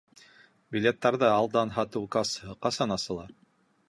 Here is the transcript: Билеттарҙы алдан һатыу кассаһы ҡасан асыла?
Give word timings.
Билеттарҙы 0.75 1.29
алдан 1.33 1.73
һатыу 1.75 2.07
кассаһы 2.17 2.57
ҡасан 2.67 2.97
асыла? 2.97 3.27